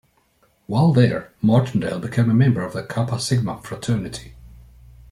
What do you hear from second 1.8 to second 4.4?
became a member of the Kappa Sigma Fraternity.